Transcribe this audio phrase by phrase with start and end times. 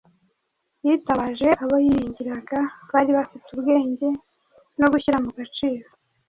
[0.85, 2.59] yitabaje abo yiringiraga
[2.93, 4.07] bari bafite ubwenge
[4.79, 5.87] no gushyira mu gaciro.